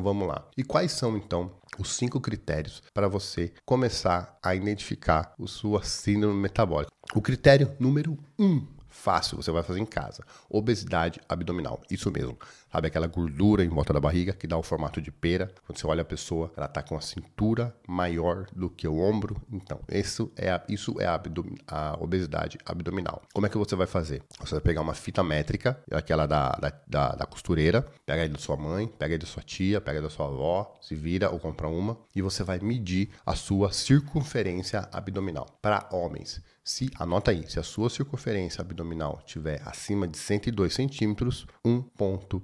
[0.00, 0.48] Então vamos lá.
[0.56, 6.40] E quais são então os cinco critérios para você começar a identificar a sua síndrome
[6.40, 6.90] metabólica?
[7.14, 8.66] O critério número um
[9.00, 10.22] fácil, você vai fazer em casa.
[10.48, 12.38] Obesidade abdominal, isso mesmo.
[12.70, 15.52] Sabe aquela gordura em volta da barriga que dá o formato de pera?
[15.66, 19.36] Quando você olha a pessoa, ela está com a cintura maior do que o ombro.
[19.50, 21.20] Então, isso é a, isso é a,
[21.66, 23.22] a, obesidade abdominal.
[23.32, 24.22] Como é que você vai fazer?
[24.38, 28.38] Você vai pegar uma fita métrica, aquela da, da, da, da costureira, pega aí da
[28.38, 31.40] sua mãe, pega aí da sua tia, pega aí da sua avó, se vira ou
[31.40, 35.46] compra uma, e você vai medir a sua circunferência abdominal.
[35.60, 41.46] Para homens, se anota aí, se a sua circunferência abdominal tiver acima de 102 centímetros,
[41.64, 42.42] um ponto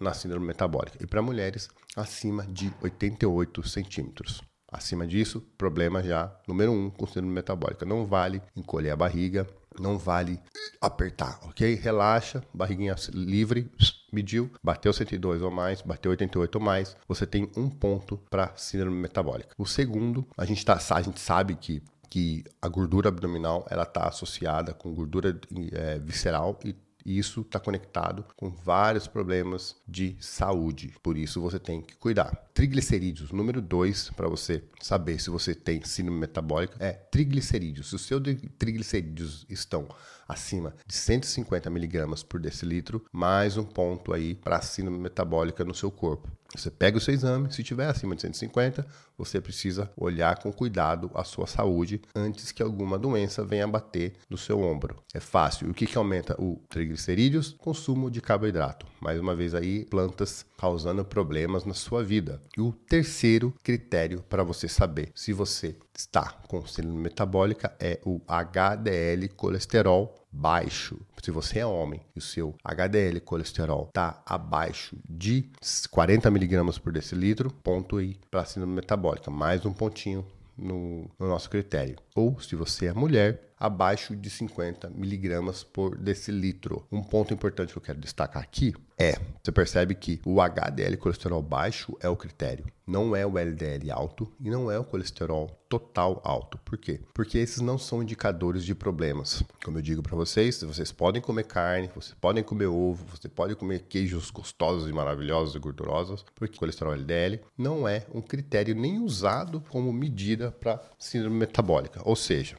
[0.00, 0.98] na síndrome metabólica.
[1.00, 4.42] E para mulheres, acima de 88 centímetros.
[4.70, 7.86] Acima disso, problema já número um com síndrome metabólica.
[7.86, 9.46] Não vale encolher a barriga,
[9.80, 10.40] não vale
[10.80, 11.74] apertar, ok?
[11.74, 13.70] Relaxa, barriguinha livre,
[14.12, 18.96] mediu, bateu 102 ou mais, bateu 88 ou mais, você tem um ponto para síndrome
[18.96, 19.54] metabólica.
[19.58, 21.82] O segundo, a gente, tá, a gente sabe que
[22.16, 25.38] que a gordura abdominal ela está associada com gordura
[25.72, 30.94] é, visceral e isso está conectado com vários problemas de saúde.
[31.02, 32.34] Por isso você tem que cuidar.
[32.54, 37.90] Triglicerídeos, número 2, para você saber se você tem síndrome metabólica, é triglicerídeos.
[37.90, 38.22] Se os seus
[38.58, 39.86] triglicerídeos estão
[40.26, 45.74] acima de 150 miligramas por decilitro, mais um ponto aí para a síndrome metabólica no
[45.74, 46.32] seu corpo.
[46.54, 51.10] Você pega o seu exame, se tiver acima de 150, você precisa olhar com cuidado
[51.14, 55.02] a sua saúde antes que alguma doença venha bater no seu ombro.
[55.12, 55.70] É fácil.
[55.70, 57.54] O que, que aumenta o triglicerídeos?
[57.58, 58.86] Consumo de carboidrato.
[59.00, 62.40] Mais uma vez aí, plantas causando problemas na sua vida.
[62.56, 68.20] E o terceiro critério para você saber se você está com síndrome metabólica é o
[68.26, 70.98] HDL colesterol baixo.
[71.22, 75.50] Se você é homem e o seu HDL colesterol está abaixo de
[75.90, 79.30] 40 miligramas por decilitro, ponto aí para síndrome metabólica.
[79.30, 80.24] Mais um pontinho
[80.56, 81.96] no, no, nosso critério.
[82.14, 86.86] Ou se você é mulher, abaixo de 50 miligramas por decilitro.
[86.90, 91.42] Um ponto importante que eu quero destacar aqui é, você percebe que o HDL colesterol
[91.42, 96.22] baixo é o critério, não é o LDL alto e não é o colesterol total
[96.24, 96.56] alto.
[96.64, 97.00] Por quê?
[97.12, 99.42] Porque esses não são indicadores de problemas.
[99.62, 103.54] Como eu digo para vocês, vocês podem comer carne, vocês podem comer ovo, você pode
[103.54, 108.74] comer queijos gostosos e maravilhosos e gordurosos, porque o colesterol LDL não é um critério
[108.74, 112.00] nem usado como medida para síndrome metabólica.
[112.02, 112.56] Ou seja,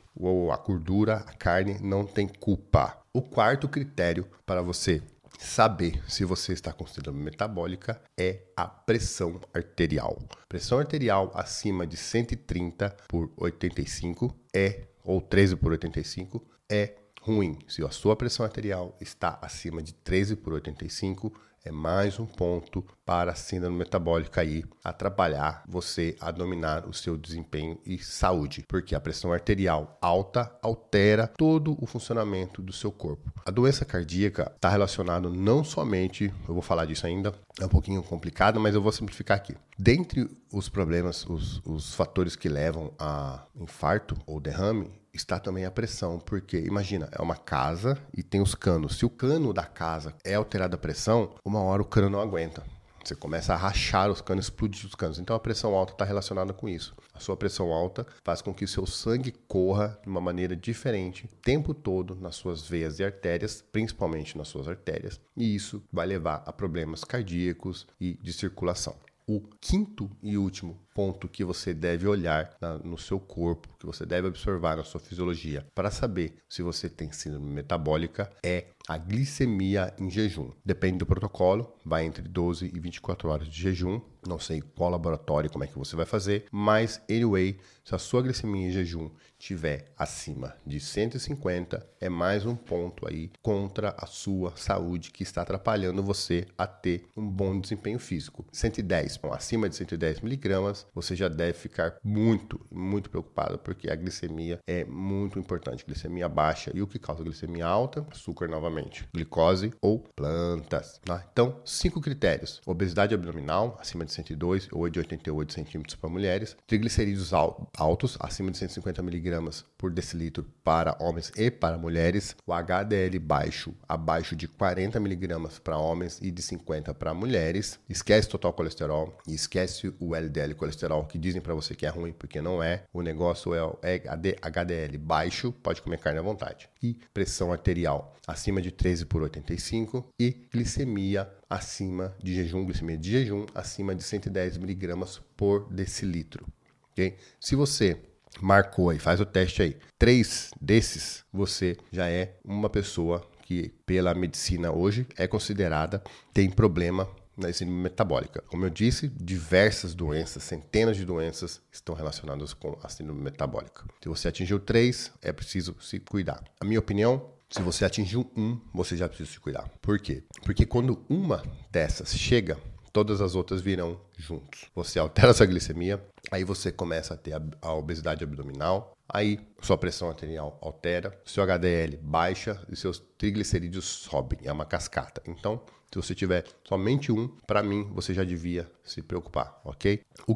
[0.51, 3.01] a gordura, a carne não tem culpa.
[3.13, 5.01] O quarto critério para você
[5.37, 10.17] saber se você está com síndrome metabólica é a pressão arterial.
[10.49, 16.95] Pressão arterial acima de 130 por 85 é, ou 13 por 85, é
[17.27, 17.59] ruim.
[17.67, 21.33] Se a sua pressão arterial está acima de 13 por 85,
[21.65, 27.17] é mais um ponto para a síndrome metabólica aí atrapalhar você a dominar o seu
[27.17, 33.29] desempenho e saúde, porque a pressão arterial alta altera todo o funcionamento do seu corpo.
[33.45, 38.01] A doença cardíaca está relacionada não somente, eu vou falar disso ainda, é um pouquinho
[38.01, 39.53] complicado, mas eu vou simplificar aqui.
[39.77, 45.71] Dentre os problemas, os, os fatores que levam a infarto ou derrame, está também a
[45.71, 48.97] pressão, porque imagina, é uma casa e tem os canos.
[48.97, 52.63] Se o cano da casa é alterado a pressão, uma hora o cano não aguenta.
[53.07, 55.17] Você começa a rachar os canos, explodir os canos.
[55.17, 56.93] Então a pressão alta está relacionada com isso.
[57.13, 61.23] A sua pressão alta faz com que o seu sangue corra de uma maneira diferente
[61.23, 66.05] o tempo todo nas suas veias e artérias, principalmente nas suas artérias, e isso vai
[66.05, 68.95] levar a problemas cardíacos e de circulação.
[69.29, 74.05] O quinto e último ponto que você deve olhar na, no seu corpo, que você
[74.05, 79.93] deve observar na sua fisiologia para saber se você tem síndrome metabólica é a glicemia
[79.99, 80.49] em jejum.
[80.63, 83.99] Depende do protocolo, vai entre 12 e 24 horas de jejum.
[84.25, 88.21] Não sei qual laboratório, como é que você vai fazer, mas anyway, se a sua
[88.21, 94.53] glicemia em jejum tiver acima de 150, é mais um ponto aí contra a sua
[94.57, 98.45] saúde que está atrapalhando você a ter um bom desempenho físico.
[98.51, 103.95] 110, bom, acima de 110 miligramas, você já deve ficar muito, muito preocupado, porque a
[103.95, 105.85] glicemia é muito importante.
[105.85, 108.05] Glicemia baixa e o que causa glicemia alta?
[108.11, 108.76] Açúcar novamente,
[109.13, 110.99] glicose ou plantas.
[111.03, 111.25] Tá?
[111.31, 117.31] Então, cinco critérios: obesidade abdominal acima de 102 ou de 88 centímetros para mulheres, triglicerídeos
[117.33, 123.73] altos acima de 150 miligramas por decilitro para homens e para mulheres, o HDL baixo
[123.87, 127.79] abaixo de 40 miligramas para homens e de 50 para mulheres.
[127.89, 132.11] Esquece total colesterol e esquece o LDL colesterol que dizem para você que é ruim
[132.11, 132.83] porque não é.
[132.93, 134.01] O negócio é
[134.41, 136.69] HDL baixo, pode comer carne à vontade.
[136.81, 143.11] E pressão arterial acima de 13 por 85 e glicemia acima de jejum, glicemia de
[143.11, 146.45] jejum acima de 110 miligramas por decilitro.
[146.91, 147.17] Okay?
[147.39, 148.01] Se você
[148.41, 154.13] marcou aí, faz o teste aí, três desses, você já é uma pessoa que, pela
[154.13, 156.03] medicina hoje, é considerada
[156.33, 158.43] tem problema na síndrome metabólica.
[158.47, 163.85] Como eu disse, diversas doenças, centenas de doenças estão relacionadas com a síndrome metabólica.
[164.01, 166.43] Se você atingiu três, é preciso se cuidar.
[166.59, 169.69] A minha opinião, se você atingiu um, você já precisa se cuidar.
[169.81, 170.23] Por quê?
[170.43, 172.57] Porque quando uma dessas chega,
[172.91, 174.65] todas as outras virão juntos.
[174.75, 180.09] Você altera sua glicemia, aí você começa a ter a obesidade abdominal, aí sua pressão
[180.09, 184.39] arterial altera, seu HDL baixa e seus triglicerídeos sobem.
[184.43, 185.21] É uma cascata.
[185.27, 185.61] Então,
[185.91, 190.01] se você tiver somente um, para mim, você já devia se preocupar, ok?
[190.25, 190.35] O